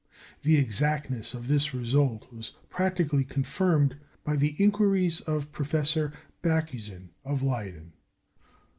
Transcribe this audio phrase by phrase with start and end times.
[0.41, 7.43] The exactness of this result was practically confirmed by the inquiries of Professor Bakhuyzen of
[7.43, 7.93] Leyden.